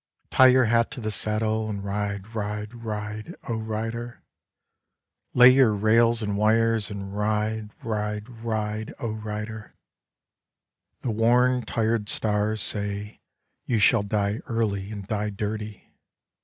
[0.31, 4.23] Tie your hat to the saddle and ride, ride, ride, O Rider.
[5.35, 9.75] Lay your rails and wires and ride, ride, ride, Rider.
[11.03, 13.21] The worn tired stars say
[13.67, 15.93] you shall die early and die dirty.